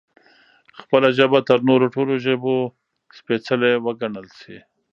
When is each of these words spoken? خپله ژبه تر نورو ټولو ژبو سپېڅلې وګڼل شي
خپله 0.81 1.07
ژبه 1.17 1.39
تر 1.47 1.59
نورو 1.69 1.87
ټولو 1.95 2.13
ژبو 2.25 2.55
سپېڅلې 3.17 3.71
وګڼل 3.85 4.27
شي 4.39 4.57